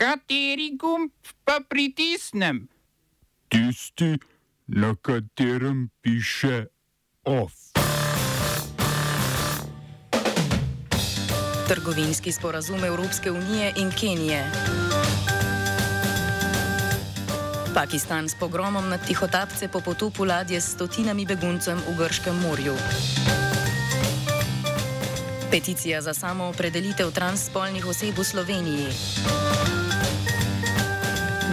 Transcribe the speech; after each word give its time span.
Kateri 0.00 0.80
gumb 0.80 1.12
pa 1.44 1.60
pritisnem? 1.60 2.68
Tisti, 3.52 4.16
na 4.66 4.94
katerem 4.96 5.90
piše 6.00 6.72
OF. 7.24 7.52
Trgovinski 11.68 12.32
sporazum 12.32 12.84
Evropske 12.84 13.30
unije 13.30 13.72
in 13.76 13.92
Kenije. 14.00 14.50
Pakistan 17.74 18.28
s 18.28 18.34
pogromom 18.40 18.88
na 18.88 18.98
tihotapce 18.98 19.68
po 19.68 19.80
potopu 19.80 20.24
ladje 20.24 20.60
s 20.60 20.72
stotinami 20.72 21.26
beguncem 21.26 21.76
v 21.76 21.98
Grškem 21.98 22.40
morju. 22.40 22.74
Peticija 25.50 26.00
za 26.00 26.14
samo 26.14 26.48
opredelitev 26.48 27.10
transspolnih 27.10 27.86
oseb 27.86 28.18
v 28.18 28.24
Sloveniji. 28.24 28.88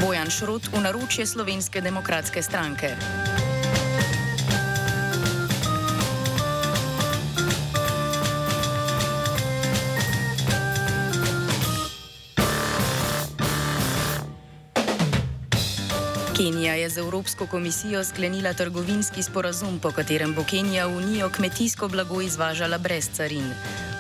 Bojan 0.01 0.29
Šrot 0.29 0.69
v 0.69 0.79
naročje 0.81 1.25
Slovenske 1.25 1.81
demokratske 1.81 2.41
stranke. 2.41 2.93
Kenija 16.37 16.73
je 16.73 16.89
z 16.89 16.97
Evropsko 16.97 17.47
komisijo 17.47 18.03
sklenila 18.03 18.53
trgovinski 18.53 19.23
sporazum, 19.23 19.79
po 19.79 19.91
katerem 19.91 20.33
bo 20.33 20.43
Kenija 20.43 20.85
v 20.87 20.97
Unijo 20.97 21.29
kmetijsko 21.29 21.87
blago 21.87 22.21
izvažala 22.21 22.77
brez 22.77 23.09
carin. 23.13 23.49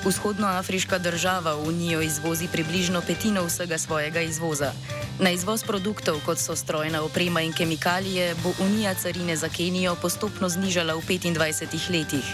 Vzhodnoafriška 0.05 0.97
država 0.97 1.55
v 1.55 1.67
Unijo 1.67 2.01
izvozi 2.01 2.47
približno 2.47 3.01
petino 3.01 3.41
vsega 3.45 3.77
svojega 3.77 4.21
izvoza. 4.21 4.71
Na 5.19 5.31
izvoz 5.33 5.63
produktov, 5.63 6.21
kot 6.25 6.37
so 6.37 6.55
strojna 6.55 7.01
oprema 7.01 7.41
in 7.41 7.53
kemikalije, 7.53 8.35
bo 8.43 8.53
Unija 8.61 8.93
carine 8.93 9.35
za 9.35 9.49
Kenijo 9.49 9.95
postopno 9.95 10.49
znižala 10.49 10.93
v 10.93 11.01
25 11.01 11.89
letih. 11.89 12.25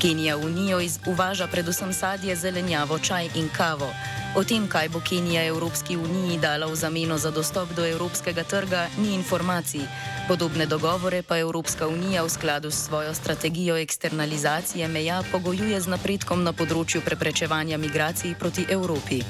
Kenija 0.00 0.36
v 0.36 0.46
Unijo 0.46 0.80
uvaža 1.06 1.46
predvsem 1.46 1.92
sadje, 1.92 2.36
zelenjavo, 2.36 2.98
čaj 2.98 3.28
in 3.34 3.48
kavo. 3.56 3.92
O 4.36 4.44
tem, 4.44 4.64
kaj 4.68 4.88
bo 4.88 5.00
Kenija 5.00 5.44
Evropski 5.44 5.96
uniji 5.96 6.38
dala 6.40 6.66
v 6.66 6.74
zameno 6.74 7.18
za 7.18 7.30
dostop 7.30 7.68
do 7.76 7.84
evropskega 7.86 8.44
trga, 8.44 8.88
ni 8.98 9.14
informacij. 9.14 9.84
Podobne 10.28 10.66
dogovore 10.66 11.22
pa 11.22 11.38
Evropska 11.38 11.86
unija 11.88 12.24
v 12.24 12.30
skladu 12.30 12.70
s 12.70 12.88
svojo 12.88 13.14
strategijo 13.14 13.76
eksternalizacije 13.76 14.88
meja 14.88 15.22
pogojuje 15.32 15.80
z 15.80 15.86
napredkom 15.86 16.42
na 16.42 16.52
področju 16.52 17.04
preprečevanja 17.04 17.76
migracij 17.76 18.34
proti 18.40 18.64
Evropi. 18.70 19.20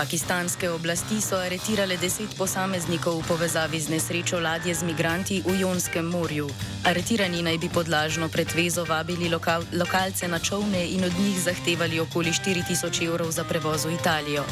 Pakistanske 0.00 0.70
oblasti 0.72 1.20
so 1.20 1.36
aretirale 1.36 1.98
deset 2.00 2.32
posameznikov 2.32 3.20
v 3.20 3.26
povezavi 3.28 3.76
z 3.76 3.92
nesrečo 3.92 4.40
ladje 4.40 4.72
z 4.72 4.88
migranti 4.88 5.42
v 5.44 5.60
Jonskem 5.60 6.08
morju. 6.08 6.48
Aretirani 6.88 7.44
naj 7.44 7.60
bi 7.60 7.68
podlažno 7.68 8.32
pretvezo 8.32 8.88
vabili 8.88 9.28
lokal 9.28 9.60
lokalce 9.76 10.24
na 10.24 10.40
čovne 10.40 10.88
in 10.88 11.04
od 11.04 11.12
njih 11.20 11.36
zahtevali 11.44 12.00
okoli 12.00 12.32
4000 12.32 13.12
evrov 13.12 13.28
za 13.28 13.44
prevoz 13.44 13.84
v 13.84 13.92
Italijo. 14.00 14.48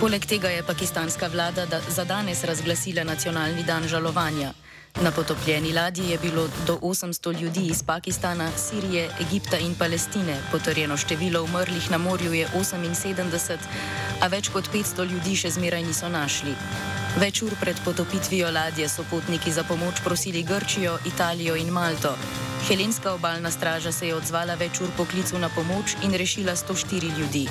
Poleg 0.00 0.26
tega 0.26 0.48
je 0.48 0.62
pakistanska 0.62 1.26
vlada 1.26 1.66
da 1.66 1.80
za 1.88 2.04
danes 2.04 2.44
razglasila 2.44 3.04
nacionalni 3.04 3.62
dan 3.62 3.88
žalovanja. 3.88 4.52
Na 5.02 5.10
potopljeni 5.10 5.72
ladji 5.72 6.08
je 6.10 6.18
bilo 6.18 6.48
do 6.66 6.78
800 6.82 7.40
ljudi 7.40 7.66
iz 7.66 7.82
Pakistana, 7.82 8.50
Sirije, 8.56 9.10
Egipta 9.20 9.58
in 9.58 9.74
Palestine. 9.74 10.36
Potrjeno 10.52 10.96
število 10.96 11.42
umrlih 11.42 11.90
na 11.90 11.98
morju 11.98 12.32
je 12.32 12.48
78, 12.48 13.56
a 14.20 14.26
več 14.26 14.48
kot 14.48 14.70
500 14.74 15.10
ljudi 15.10 15.36
še 15.36 15.50
zmeraj 15.50 15.82
niso 15.82 16.08
našli. 16.08 16.54
Več 17.18 17.42
ur 17.42 17.54
pred 17.60 17.76
potopitvijo 17.84 18.50
ladje 18.50 18.88
so 18.88 19.04
potniki 19.10 19.52
za 19.52 19.64
pomoč 19.64 20.00
prosili 20.04 20.42
Grčijo, 20.42 20.98
Italijo 21.06 21.56
in 21.56 21.70
Malto. 21.70 22.16
Helenska 22.68 23.12
obalna 23.12 23.50
straža 23.50 23.92
se 23.92 24.06
je 24.06 24.14
odzvala 24.14 24.54
več 24.54 24.80
ur 24.80 24.90
po 24.96 25.04
klicu 25.04 25.38
na 25.38 25.48
pomoč 25.48 25.96
in 26.02 26.14
rešila 26.14 26.56
104 26.56 27.18
ljudi. 27.18 27.48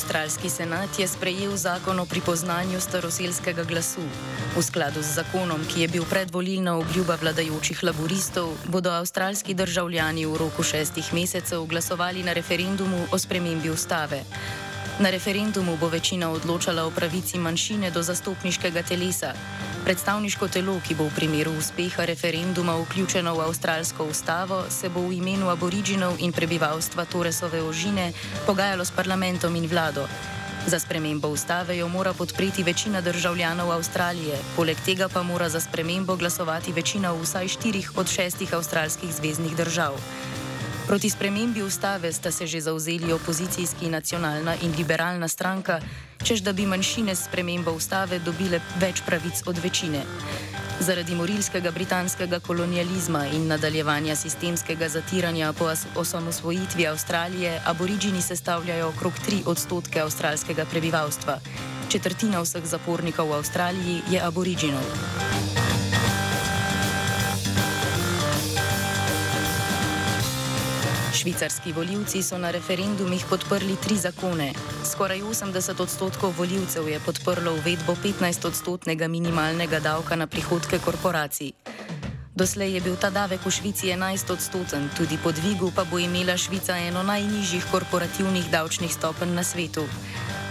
Avstralski 0.00 0.48
senat 0.48 0.98
je 0.98 1.04
sprejel 1.04 1.56
zakon 1.60 2.00
o 2.00 2.06
pripoznanju 2.08 2.80
staroselskega 2.80 3.64
glasu. 3.68 4.00
V 4.56 4.62
skladu 4.64 5.04
z 5.04 5.20
zakonom, 5.20 5.60
ki 5.68 5.84
je 5.84 5.88
bil 5.92 6.08
predvolilna 6.08 6.72
obljuba 6.80 7.18
vladajočih 7.20 7.84
laboristov, 7.84 8.48
bodo 8.64 8.88
avstralski 8.96 9.52
državljani 9.54 10.24
v 10.24 10.40
roku 10.40 10.64
šestih 10.64 11.12
mesecev 11.12 11.68
glasovali 11.68 12.24
na 12.24 12.32
referendumu 12.32 13.12
o 13.12 13.18
spremembi 13.18 13.68
ustave. 13.68 14.24
Na 15.04 15.12
referendumu 15.12 15.76
bo 15.76 15.92
večina 15.92 16.32
odločala 16.32 16.88
o 16.88 16.90
pravici 16.90 17.36
manjšine 17.38 17.90
do 17.90 18.00
zastopniškega 18.02 18.82
telesa. 18.82 19.36
Predstavniško 19.90 20.46
telo, 20.54 20.76
ki 20.86 20.94
bo 20.94 21.08
v 21.10 21.14
primeru 21.18 21.50
uspeha 21.58 22.04
referenduma 22.06 22.76
vključeno 22.78 23.32
v 23.34 23.42
avstralsko 23.42 24.04
ustavo, 24.06 24.60
se 24.70 24.86
bo 24.88 25.02
v 25.02 25.16
imenu 25.18 25.48
aboriginov 25.50 26.20
in 26.22 26.30
prebivalstva 26.30 27.04
Toresove 27.10 27.58
ožine 27.58 28.12
pogajalo 28.46 28.84
s 28.86 28.94
parlamentom 28.94 29.56
in 29.58 29.66
vlado. 29.66 30.06
Za 30.66 30.78
spremembo 30.78 31.28
ustave 31.34 31.74
jo 31.76 31.88
mora 31.88 32.12
podpreti 32.14 32.62
večina 32.62 33.00
državljanov 33.00 33.72
Avstralije, 33.72 34.38
poleg 34.56 34.78
tega 34.86 35.08
pa 35.08 35.22
mora 35.26 35.48
za 35.48 35.60
spremembo 35.60 36.14
glasovati 36.16 36.72
večina 36.72 37.10
v 37.10 37.26
vsaj 37.26 37.48
štirih 37.48 37.90
od 37.98 38.06
šestih 38.06 38.54
avstralskih 38.54 39.10
zvezdnih 39.10 39.56
držav. 39.56 39.98
Proti 40.86 41.10
spremembi 41.10 41.62
ustave 41.62 42.12
sta 42.12 42.30
se 42.30 42.46
že 42.46 42.60
zauzeli 42.60 43.12
opozicijski 43.12 43.90
nacionalna 43.90 44.54
in 44.62 44.70
liberalna 44.78 45.28
stranka, 45.28 45.80
čež 46.22 46.40
da 46.40 46.52
bi 46.52 46.66
manjšine 46.66 47.14
s 47.14 47.24
spremembo 47.24 47.72
ustave 47.72 48.18
dobile 48.18 48.60
več 48.80 49.02
pravic 49.06 49.42
od 49.46 49.58
večine. 49.58 50.02
Zaradi 50.80 51.14
morilskega 51.14 51.70
britanskega 51.70 52.40
kolonializma 52.40 53.26
in 53.36 53.46
nadaljevanja 53.48 54.16
sistemskega 54.16 54.88
zatiranja 54.88 55.52
po 55.52 55.68
osamosvojitvi 55.94 56.86
Avstralije, 56.86 57.60
aborigini 57.64 58.22
sestavljajo 58.22 58.88
okrog 58.88 59.12
3 59.28 59.42
odstotke 59.46 60.00
avstralskega 60.00 60.64
prebivalstva. 60.64 61.40
Četrtina 61.88 62.40
vseh 62.40 62.64
zapornikov 62.64 63.28
v 63.28 63.40
Avstraliji 63.42 64.02
je 64.10 64.22
aboriginov. 64.22 65.59
Švicarski 71.20 71.72
voljivci 71.72 72.22
so 72.22 72.38
na 72.38 72.50
referendumih 72.50 73.24
podprli 73.28 73.76
tri 73.76 73.96
zakone. 73.96 74.52
Skoraj 74.92 75.20
80 75.20 75.82
odstotkov 75.82 76.32
voljivcev 76.38 76.88
je 76.88 77.00
podprlo 77.00 77.52
uvedbo 77.52 77.92
15-odstotnega 78.04 79.08
minimalnega 79.08 79.80
davka 79.80 80.16
na 80.16 80.26
prihodke 80.26 80.78
korporacij. 80.78 81.52
Doslej 82.34 82.72
je 82.74 82.80
bil 82.80 82.96
ta 82.96 83.10
davek 83.10 83.44
v 83.46 83.50
Švici 83.50 83.92
11 83.92 84.32
odstoten, 84.32 84.88
tudi 84.96 85.18
po 85.22 85.32
dvigu 85.32 85.68
pa 85.76 85.84
bo 85.84 85.98
imela 85.98 86.36
Švica 86.40 86.78
eno 86.78 87.02
najnižjih 87.02 87.68
korporativnih 87.70 88.48
davčnih 88.50 88.92
stopenj 88.92 89.34
na 89.36 89.44
svetu. 89.44 89.84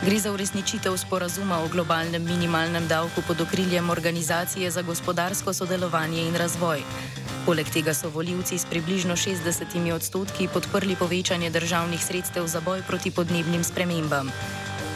Gre 0.06 0.20
za 0.20 0.32
uresničitev 0.32 0.98
sporazuma 0.98 1.64
o 1.64 1.68
globalnem 1.68 2.24
minimalnem 2.24 2.88
davku 2.88 3.22
pod 3.28 3.42
okriljem 3.42 3.90
Organizacije 3.90 4.72
za 4.72 4.82
gospodarsko 4.82 5.54
sodelovanje 5.54 6.22
in 6.22 6.36
razvoj. 6.36 6.86
Poleg 7.46 7.70
tega 7.74 7.94
so 7.94 8.10
voljivci 8.10 8.58
s 8.58 8.66
približno 8.66 9.16
60 9.16 9.94
odstotki 9.94 10.48
podprli 10.54 10.96
povečanje 10.96 11.50
državnih 11.50 12.04
sredstev 12.04 12.48
za 12.48 12.60
boj 12.60 12.82
proti 12.88 13.12
podnebnim 13.12 13.64
spremembam. 13.64 14.32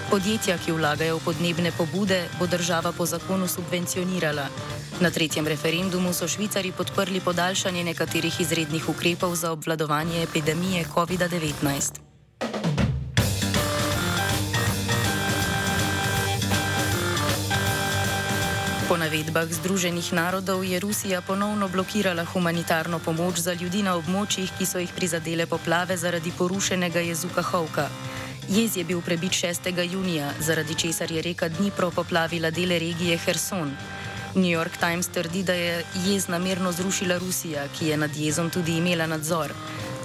Podjetja, 0.10 0.58
ki 0.58 0.72
vlagajo 0.72 1.18
v 1.18 1.26
podnebne 1.26 1.72
pobude, 1.78 2.28
bo 2.40 2.48
država 2.48 2.92
po 2.92 3.06
zakonu 3.06 3.48
subvencionirala. 3.48 4.46
Na 5.02 5.10
tretjem 5.10 5.48
referendumu 5.48 6.14
so 6.14 6.28
Švicari 6.28 6.72
podprli 6.72 7.20
podaljšanje 7.20 7.84
nekaterih 7.84 8.42
izrednih 8.42 8.90
ukrepov 8.90 9.36
za 9.36 9.52
obvladovanje 9.52 10.24
epidemije 10.24 10.86
COVID-19. 10.86 12.13
Navedbah 19.04 19.52
Združenih 19.52 20.16
narodov 20.16 20.64
je 20.64 20.80
Rusija 20.80 21.20
ponovno 21.20 21.68
blokirala 21.68 22.24
humanitarno 22.24 23.00
pomoč 23.04 23.36
za 23.44 23.54
ljudi 23.54 23.84
na 23.84 23.98
območjih, 24.00 24.48
ki 24.56 24.66
so 24.66 24.80
jih 24.80 24.94
prizadele 24.96 25.44
poplave 25.46 25.98
zaradi 26.00 26.32
porušenega 26.32 27.04
jezu 27.04 27.28
Kahovka. 27.36 27.90
Jez 28.48 28.78
je 28.78 28.84
bil 28.88 29.02
prebit 29.04 29.36
6. 29.36 29.68
junija, 29.92 30.32
zaradi 30.40 30.76
česar 30.76 31.12
je 31.12 31.22
reka 31.22 31.50
Dnipro 31.50 31.92
poplavila 31.92 32.52
dele 32.52 32.80
regije 32.80 33.18
Herson. 33.18 33.76
New 34.36 34.54
York 34.56 34.80
Times 34.80 35.08
trdi, 35.08 35.44
da 35.44 35.54
je 35.54 35.84
jez 36.06 36.28
namerno 36.28 36.72
zrušila 36.72 37.18
Rusija, 37.18 37.68
ki 37.76 37.88
je 37.88 37.98
nad 37.98 38.16
jezom 38.16 38.50
tudi 38.50 38.78
imela 38.78 39.08
nadzor. 39.08 39.52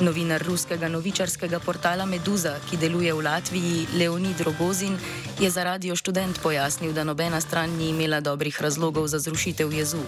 Novinar 0.00 0.42
ruskega 0.46 0.88
novičarskega 0.88 1.58
portala 1.58 2.04
Meduza, 2.06 2.52
ki 2.70 2.76
deluje 2.78 3.10
v 3.12 3.22
Latviji, 3.24 3.86
Leonid 3.98 4.40
Rogozin, 4.46 4.94
je 5.40 5.50
za 5.50 5.64
radio 5.66 5.96
študent 5.98 6.38
pojasnil, 6.42 6.92
da 6.94 7.04
nobena 7.04 7.40
stran 7.40 7.74
ni 7.74 7.90
imela 7.90 8.20
dobrih 8.20 8.62
razlogov 8.62 9.08
za 9.10 9.18
zrušitev 9.18 9.72
jezu. 9.72 10.02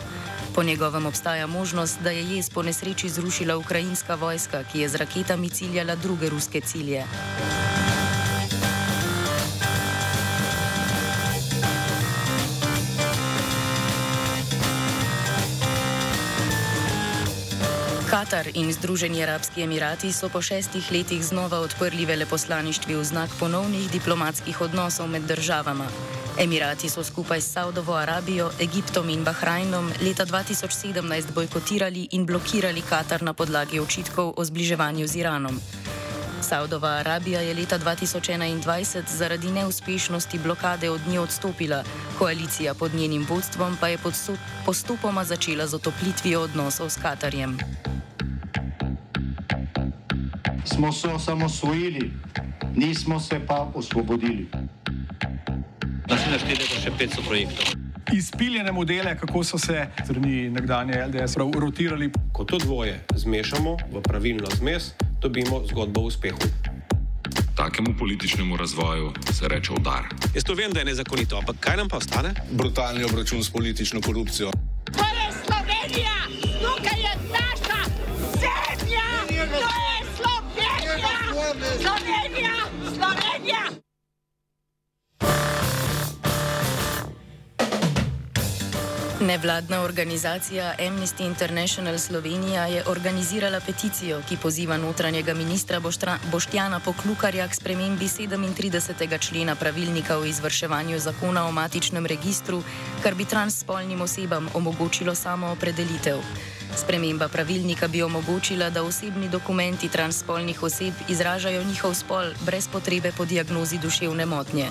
Po 0.54 0.62
njegovem 0.62 1.06
obstaja 1.06 1.46
možnost, 1.46 1.98
da 2.04 2.10
je 2.10 2.36
jez 2.36 2.50
po 2.50 2.62
nesreči 2.62 3.08
zrušila 3.08 3.56
ukrajinska 3.56 4.14
vojska, 4.14 4.62
ki 4.72 4.80
je 4.80 4.88
z 4.88 4.94
raketami 4.94 5.50
ciljala 5.50 5.96
druge 5.96 6.30
ruske 6.30 6.60
cilje. 6.60 7.04
Katar 18.30 18.54
in 18.54 18.70
Združeni 18.72 19.22
arabski 19.22 19.62
emirati 19.62 20.12
so 20.12 20.28
po 20.28 20.38
šestih 20.42 20.92
letih 20.92 21.24
znova 21.24 21.58
odprli 21.66 22.04
veleposlaništvi 22.06 22.94
v 22.94 23.04
znak 23.04 23.30
ponovnih 23.40 23.90
diplomatskih 23.90 24.60
odnosov 24.60 25.08
med 25.08 25.22
državama. 25.22 25.86
Emirati 26.38 26.88
so 26.88 27.02
skupaj 27.04 27.40
s 27.40 27.52
Saudovo 27.52 27.94
Arabijo, 27.94 28.50
Egiptom 28.60 29.10
in 29.10 29.24
Bahrajnom 29.24 29.90
leta 30.02 30.26
2017 30.26 31.34
bojkotirali 31.34 32.08
in 32.10 32.26
blokirali 32.26 32.82
Katar 32.82 33.22
na 33.22 33.32
podlagi 33.32 33.80
očitkov 33.80 34.34
o 34.36 34.44
zbliževanju 34.44 35.06
z 35.06 35.16
Iranom. 35.16 35.60
Saudova 36.50 36.88
Arabija 36.98 37.40
je 37.40 37.54
leta 37.54 37.78
2021 37.78 39.02
zaradi 39.06 39.50
neuspešnosti 39.50 40.38
blokade 40.38 40.90
od 40.90 41.00
nje 41.08 41.20
odstopila, 41.20 41.84
koalicija 42.18 42.74
pod 42.74 42.94
njenim 42.94 43.26
vodstvom 43.28 43.76
pa 43.80 43.88
je 43.88 43.98
postopoma 44.66 45.24
začela 45.24 45.66
z 45.66 45.74
otoplitvijo 45.74 46.40
odnosov 46.40 46.90
s 46.90 46.96
Katarjem 47.02 47.58
smo 50.80 50.92
se 50.92 51.08
osamosvojili, 51.08 52.10
nismo 52.76 53.20
se 53.20 53.40
pa 53.46 53.70
osvobodili. 53.74 54.48
Naslednje 56.08 56.38
število 56.38 56.74
je 56.74 56.80
še 56.80 56.90
500 56.90 57.26
projektov. 57.26 57.66
Izpiljene 58.12 58.72
modele, 58.72 59.12
kako 59.18 59.44
so 59.44 59.58
se 59.58 59.86
strani 60.04 60.50
nekdanje 60.50 61.04
LDS 61.06 61.36
rotirali. 61.36 62.10
Ko 62.32 62.44
to 62.44 62.58
dvoje 62.58 63.04
zmešamo 63.14 63.76
v 63.92 64.02
pravilno 64.02 64.48
zmes, 64.56 64.94
dobimo 65.20 65.62
zgodbo 65.70 66.00
o 66.00 66.04
uspehu. 66.04 66.38
Takemu 67.56 67.94
političnemu 67.98 68.56
razvoju 68.56 69.12
se 69.32 69.48
reče 69.48 69.72
udar. 69.72 70.04
Jaz 70.34 70.44
to 70.44 70.54
vem, 70.54 70.72
da 70.72 70.78
je 70.78 70.84
nezakonito, 70.84 71.38
ampak 71.38 71.56
kaj 71.60 71.76
nam 71.76 71.88
pa 71.88 71.96
ostane? 71.96 72.34
Brutalni 72.50 73.04
obračun 73.04 73.44
s 73.44 73.50
politično 73.50 74.00
korupcijo. 74.00 74.50
To 74.92 75.04
je 75.04 75.26
Slovenija, 75.44 76.16
tukaj 76.60 77.00
je 77.00 77.12
naša 77.32 77.49
Nevladna 89.20 89.82
organizacija 89.82 90.74
Amnesty 90.78 91.26
International 91.26 91.98
Slovenija 91.98 92.66
je 92.66 92.84
organizirala 92.86 93.60
peticijo, 93.60 94.22
ki 94.28 94.36
poziva 94.36 94.76
notranjega 94.76 95.34
ministra 95.34 95.80
Boštra, 95.80 96.18
Boštjana 96.32 96.80
Poklukarja 96.80 97.48
k 97.48 97.54
spremembi 97.54 98.04
37. 98.04 99.18
člena 99.18 99.54
pravilnika 99.54 100.18
o 100.18 100.24
izvrševanju 100.24 100.98
zakona 100.98 101.46
o 101.46 101.52
matičnem 101.52 102.06
registru, 102.06 102.62
kar 103.02 103.14
bi 103.14 103.24
transspolnim 103.24 104.00
osebam 104.00 104.48
omogočilo 104.54 105.14
samo 105.14 105.52
opredelitev. 105.52 106.16
Sprememba 106.76 107.28
pravilnika 107.28 107.88
bi 107.88 108.02
omogočila, 108.02 108.70
da 108.70 108.82
osebni 108.82 109.28
dokumenti 109.28 109.88
transspolnih 109.88 110.62
oseb 110.62 110.94
izražajo 111.08 111.64
njihov 111.64 111.94
spol 111.94 112.24
brez 112.46 112.68
potrebe 112.68 113.12
po 113.16 113.24
diagnozi 113.24 113.78
duševne 113.78 114.26
motnje. 114.26 114.70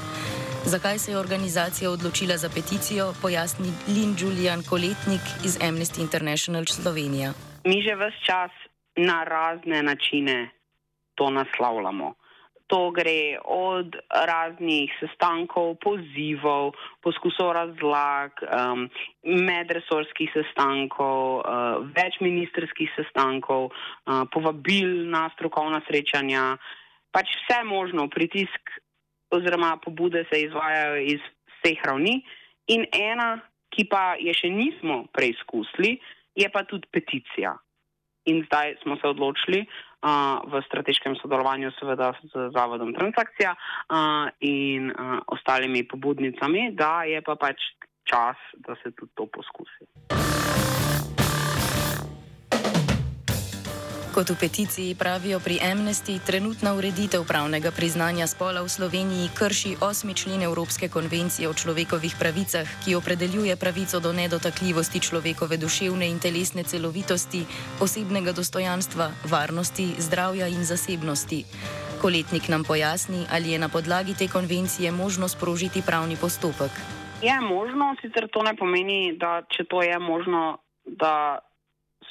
Zakaj 0.66 0.98
se 0.98 1.12
je 1.12 1.18
organizacija 1.18 1.92
odločila 1.92 2.38
za 2.38 2.50
peticijo, 2.50 3.14
pojasni 3.22 3.70
Lin 3.96 4.12
Julian 4.20 4.62
Koletnik 4.70 5.24
iz 5.46 5.60
Amnesty 5.60 6.02
International 6.02 6.66
Slovenija. 6.66 7.30
Mi 7.66 7.82
že 7.82 7.96
vse 7.96 8.20
čas 8.26 8.52
na 8.96 9.24
razne 9.24 9.84
načine 9.84 10.50
to 11.16 11.30
naslavljamo. 11.30 12.14
To 12.68 12.92
gre 12.92 13.40
od 13.46 13.96
raznih 14.28 14.92
sestankov, 15.00 15.76
pozivov, 15.82 16.72
poskusov 17.02 17.52
razlag, 17.52 18.32
um, 18.44 18.90
medresorskih 19.24 20.30
sestankov, 20.34 21.24
uh, 21.38 21.44
večministrskih 22.00 22.90
sestankov, 22.96 23.66
uh, 23.66 23.74
povabil 24.34 25.10
na 25.10 25.30
strokovna 25.34 25.82
srečanja, 25.88 26.58
pač 27.12 27.26
vse 27.42 27.64
možno, 27.64 28.08
pritisk 28.08 28.62
oziroma 29.32 29.78
pobude 29.84 30.26
se 30.30 30.42
izvajajo 30.42 31.02
iz 31.16 31.22
vseh 31.60 31.82
ravni. 31.86 32.20
In 32.68 32.86
ena, 32.94 33.40
ki 33.74 33.86
pa 33.90 34.16
je 34.20 34.34
še 34.34 34.50
nismo 34.54 35.04
preizkusili, 35.14 35.98
je 36.36 36.50
pa 36.50 36.64
tudi 36.64 36.90
peticija. 36.92 37.56
In 38.30 38.44
zdaj 38.46 38.76
smo 38.84 38.98
se 39.02 39.08
odločili, 39.08 39.64
v 40.48 40.62
strateškem 40.66 41.16
sodelovanju 41.20 41.72
seveda 41.76 42.14
z 42.24 42.52
Zavodom 42.56 42.94
Transakcija 42.96 43.56
in 44.40 44.94
ostalimi 45.28 45.84
pobudnicami, 45.84 46.72
da 46.72 47.04
je 47.04 47.22
pa 47.22 47.36
pač 47.36 47.60
čas, 48.08 48.38
da 48.64 48.76
se 48.80 48.92
tudi 48.96 49.12
to 49.16 49.28
poskusi. 49.28 50.49
Kot 54.20 54.36
v 54.36 54.52
peticiji 54.52 55.00
pravijo 55.00 55.40
pri 55.40 55.64
Amnesty, 55.64 56.20
trenutna 56.20 56.76
ureditev 56.76 57.24
pravnega 57.24 57.72
priznanja 57.72 58.28
spola 58.28 58.60
v 58.60 58.68
Sloveniji 58.68 59.32
krši 59.32 59.80
8. 59.80 60.12
člen 60.12 60.44
Evropske 60.44 60.92
konvencije 60.92 61.48
o 61.48 61.56
človekovih 61.56 62.20
pravicah, 62.20 62.68
ki 62.84 63.00
opredeljuje 63.00 63.56
pravico 63.56 64.04
do 64.04 64.12
nedotakljivosti 64.12 65.00
človekove 65.00 65.56
duševne 65.56 66.04
in 66.12 66.20
telesne 66.20 66.68
celovitosti, 66.68 67.48
osebnega 67.80 68.36
dostojanstva, 68.36 69.08
varnosti, 69.24 69.96
zdravja 70.04 70.52
in 70.52 70.68
zasebnosti. 70.68 71.48
Koletnik 72.04 72.52
nam 72.52 72.68
pojasni, 72.68 73.24
ali 73.32 73.56
je 73.56 73.60
na 73.64 73.72
podlagi 73.72 74.20
te 74.20 74.28
konvencije 74.28 74.92
možno 74.92 75.32
sprožiti 75.32 75.80
pravni 75.80 76.20
postopek. 76.20 76.76
Je 77.24 77.40
možno, 77.40 77.96
sicer 78.04 78.28
to 78.28 78.44
ne 78.44 78.52
pomeni, 78.52 79.16
da 79.16 79.48
če 79.48 79.64
to 79.64 79.80
je 79.80 79.96
možno, 80.00 80.60
da 80.84 81.40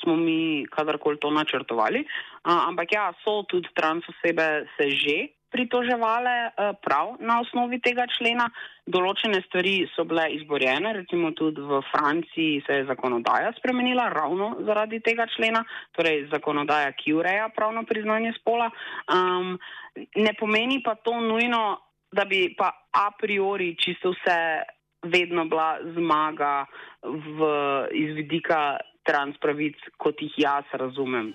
smo 0.02 0.16
mi 0.16 0.66
kadarkoli 0.70 1.18
to 1.20 1.30
načrtovali. 1.30 2.04
Ampak 2.42 2.92
ja, 2.92 3.12
so 3.24 3.42
tudi 3.48 3.68
trans 3.74 4.04
osebe 4.08 4.66
se 4.76 4.90
že 4.90 5.18
pritoževale 5.50 6.52
prav 6.84 7.16
na 7.20 7.40
osnovi 7.40 7.80
tega 7.80 8.04
člena. 8.18 8.48
Določene 8.88 9.40
stvari 9.46 9.88
so 9.94 10.04
bile 10.08 10.26
izborjene, 10.36 10.92
recimo 10.96 11.32
tudi 11.36 11.64
v 11.64 11.80
Franciji 11.90 12.62
se 12.66 12.80
je 12.80 12.86
zakonodaja 12.88 13.52
spremenila 13.56 14.08
ravno 14.12 14.54
zaradi 14.68 15.00
tega 15.04 15.26
člena, 15.36 15.64
torej 15.96 16.26
zakonodaja, 16.32 16.92
ki 16.96 17.16
ureja 17.16 17.48
pravno 17.56 17.84
priznanje 17.88 18.34
spola. 18.38 18.70
Um, 19.12 19.56
ne 20.16 20.32
pomeni 20.38 20.82
pa 20.84 20.96
to 21.00 21.16
nujno, 21.20 21.80
da 22.12 22.24
bi 22.24 22.48
pa 22.56 22.72
a 22.92 23.10
priori 23.16 23.74
čisto 23.76 24.12
vse 24.12 24.38
vedno 25.08 25.44
bila 25.48 25.78
zmaga 25.96 26.66
v, 27.04 27.48
iz 27.94 28.16
vidika 28.16 28.78
trans 29.08 29.36
pravic, 29.40 29.76
kot 29.96 30.20
jih 30.20 30.34
jaz 30.36 30.64
razumem. 30.72 31.32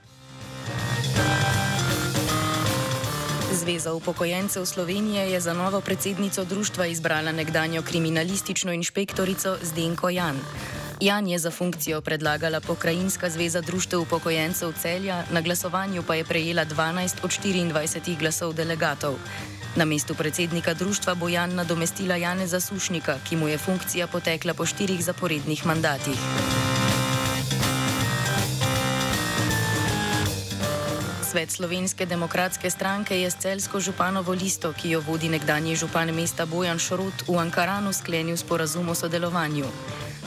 Zveza 3.53 3.93
upokojencev 3.93 4.65
Slovenije 4.65 5.31
je 5.31 5.39
za 5.39 5.53
novo 5.53 5.81
predsednico 5.81 6.45
društva 6.45 6.85
izbrala 6.85 7.31
nekdanjo 7.31 7.81
kriminalistično 7.81 8.73
inšpektorico 8.73 9.57
Zdenko 9.61 10.09
Jan. 10.09 10.39
Jan 11.01 11.27
je 11.27 11.39
za 11.39 11.51
funkcijo 11.51 12.01
predlagala 12.01 12.61
Pokrajinska 12.61 13.29
zveza 13.29 13.61
društev 13.61 14.01
upokojencev 14.01 14.73
celja, 14.81 15.23
na 15.31 15.41
glasovanju 15.41 16.03
pa 16.07 16.15
je 16.15 16.23
prejela 16.23 16.65
12 16.65 17.23
od 17.23 17.31
24 17.31 18.19
glasov 18.19 18.53
delegatov. 18.53 19.17
Na 19.75 19.85
mestu 19.85 20.15
predsednika 20.15 20.73
društva 20.73 21.15
bo 21.15 21.29
Jan 21.29 21.55
nadomestila 21.55 22.15
Jane 22.15 22.47
Zasušnika, 22.47 23.17
ki 23.29 23.35
mu 23.35 23.47
je 23.47 23.57
funkcija 23.57 24.07
potekla 24.07 24.53
po 24.53 24.65
štirih 24.65 25.03
zaporednih 25.03 25.65
mandatih. 25.65 26.19
Svet 31.33 31.51
Slovenske 31.51 32.05
demokratske 32.05 32.69
stranke 32.69 33.17
je 33.17 33.25
s 33.25 33.41
celsko 33.41 33.79
županovo 33.81 34.37
listo, 34.37 34.69
ki 34.69 34.89
jo 34.93 34.99
vodi 35.01 35.31
nekdanji 35.33 35.73
župan 35.75 36.13
mesta 36.13 36.45
Bojan 36.45 36.77
Šorut, 36.77 37.25
v 37.25 37.39
Ankaranu 37.41 37.89
sklenil 37.89 38.37
sporazum 38.37 38.89
o 38.89 38.93
sodelovanju. 38.93 39.65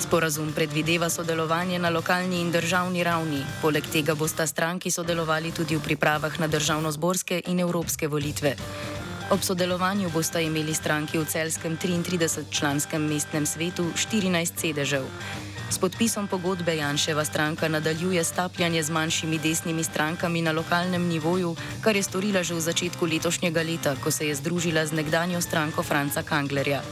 Sporazum 0.03 0.51
predvideva 0.51 1.07
sodelovanje 1.07 1.79
na 1.79 1.95
lokalni 1.95 2.41
in 2.43 2.51
državni 2.51 3.07
ravni, 3.07 3.45
poleg 3.63 3.87
tega 3.87 4.19
bosta 4.19 4.51
stranki 4.51 4.91
sodelovali 4.91 5.55
tudi 5.55 5.79
v 5.79 5.87
pripravah 5.87 6.41
na 6.43 6.51
državno-zborske 6.51 7.43
in 7.55 7.63
evropske 7.63 8.11
volitve. 8.11 8.57
Ob 9.31 9.47
sodelovanju 9.47 10.11
bosta 10.11 10.43
imeli 10.43 10.75
stranki 10.75 11.23
v 11.23 11.31
celskem 11.31 11.79
33-članskem 11.79 12.99
mestnem 12.99 13.47
svetu 13.47 13.93
14 13.95 14.59
sedežev. 14.59 15.07
S 15.71 15.79
podpisom 15.79 16.29
pogodbe 16.31 16.77
Janševa 16.77 17.25
stranka 17.25 17.69
nadaljuje 17.69 18.25
stapljanje 18.25 18.83
z 18.83 18.91
manjšimi 18.91 19.39
desnimi 19.39 19.85
strankami 19.85 20.43
na 20.43 20.53
lokalnem 20.53 21.09
nivoju, 21.09 21.57
kar 21.81 21.97
je 21.97 22.03
storila 22.03 22.43
že 22.43 22.55
v 22.55 22.61
začetku 22.61 23.07
letošnjega 23.07 23.63
leta, 23.63 23.97
ko 24.05 24.11
se 24.11 24.29
je 24.29 24.35
združila 24.35 24.87
z 24.87 24.93
nekdanjo 24.93 25.41
stranko 25.41 25.83
Franca 25.83 26.23
Kanglerja. 26.23 26.83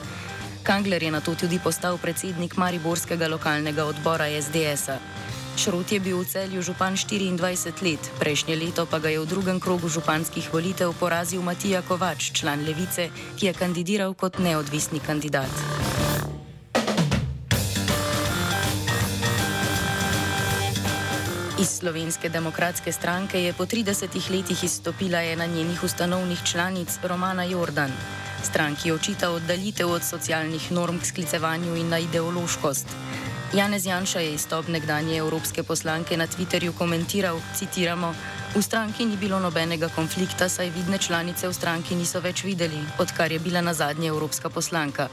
Kangler 0.63 1.03
je 1.03 1.11
na 1.11 1.21
to 1.21 1.35
tudi 1.35 1.59
postal 1.59 1.99
predsednik 1.99 2.57
Mariborskega 2.57 3.29
lokalnega 3.29 3.85
odbora 3.85 4.27
SDS-a. 4.43 4.99
Šrot 5.57 5.93
je 5.93 6.01
bil 6.01 6.19
v 6.19 6.27
celju 6.27 6.63
župan 6.63 6.97
24 6.99 7.83
let, 7.83 8.03
prejšnje 8.19 8.57
leto 8.57 8.87
pa 8.91 8.99
ga 8.99 9.09
je 9.09 9.23
v 9.23 9.27
drugem 9.27 9.61
krogu 9.61 9.89
županskih 9.89 10.51
volitev 10.51 10.91
porazil 10.99 11.43
Matija 11.47 11.83
Kovač, 11.87 12.33
član 12.33 12.67
Levice, 12.67 13.07
ki 13.39 13.47
je 13.47 13.53
kandidiral 13.55 14.19
kot 14.19 14.43
neodvisni 14.43 14.99
kandidat. 14.99 15.84
Iz 21.65 21.79
Slovenske 21.81 22.29
demokratske 22.29 22.93
stranke 22.93 23.41
je 23.41 23.53
po 23.53 23.65
30 23.65 24.31
letih 24.31 24.65
izstopila 24.65 25.23
ena 25.23 25.47
njenih 25.47 25.85
ustanovnih 25.85 26.43
članic 26.45 26.99
Romana 27.03 27.45
Jordan. 27.45 27.93
Stranki 28.43 28.93
očita 28.93 29.31
oddaljitev 29.31 29.91
od 29.91 30.03
socialnih 30.05 30.73
norm 30.73 30.99
k 30.99 31.07
sklicevanju 31.07 31.77
in 31.77 31.89
na 31.89 31.99
ideološkost. 31.99 32.87
Janez 33.55 33.87
Janša 33.87 34.21
je 34.21 34.35
izstop 34.35 34.69
nekdanje 34.69 35.17
evropske 35.17 35.63
poslanke 35.63 36.17
na 36.17 36.27
Twitterju 36.27 36.73
komentiral, 36.79 37.41
citiramo, 37.57 38.15
v 38.55 38.63
stranki 38.63 39.07
ni 39.07 39.17
bilo 39.17 39.41
nobenega 39.41 39.89
konflikta, 39.89 40.49
saj 40.49 40.71
vidne 40.71 40.99
članice 40.99 41.49
v 41.49 41.55
stranki 41.55 41.97
niso 41.97 42.21
več 42.21 42.45
videli, 42.45 42.85
odkar 42.99 43.33
je 43.33 43.39
bila 43.39 43.61
na 43.61 43.75
zadnje 43.75 44.09
evropska 44.09 44.51
poslanka. 44.51 45.09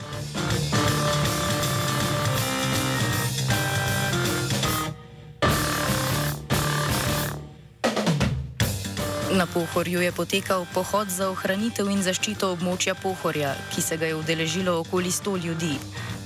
Na 9.31 9.47
Pohorju 9.47 10.01
je 10.01 10.11
potekal 10.11 10.67
pohod 10.73 11.07
za 11.07 11.29
ohranitev 11.31 11.87
in 11.87 12.01
zaščito 12.03 12.49
območja 12.51 12.97
Pohorja, 12.99 13.53
ki 13.71 13.79
se 13.79 13.95
ga 13.95 14.09
je 14.09 14.15
udeležilo 14.19 14.73
okoli 14.83 15.07
100 15.07 15.35
ljudi. 15.45 15.71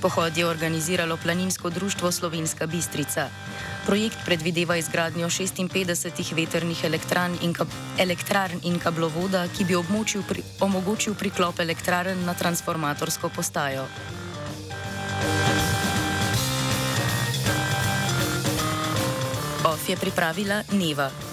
Pohod 0.01 0.37
je 0.37 0.45
organiziralo 0.45 1.17
Planinsko 1.17 1.69
društvo 1.69 2.11
Slovenska 2.11 2.65
Bistrica. 2.65 3.27
Projekt 3.85 4.17
predvideva 4.25 4.77
izgradnjo 4.81 5.29
56 5.29 6.33
veternih 6.33 6.83
elektran 6.83 7.37
in, 7.41 7.53
elektrarn 8.01 8.65
in 8.65 8.79
kablovoda, 8.79 9.45
ki 9.53 9.65
bi 9.65 9.77
pri 10.27 10.41
omogočil 10.59 11.13
priklop 11.13 11.59
elektrarn 11.59 12.25
na 12.25 12.33
transformatorsko 12.33 13.29
postajo. 13.29 13.85
OF 19.65 19.89
je 19.89 19.97
pripravila 19.97 20.63
Neva. 20.73 21.24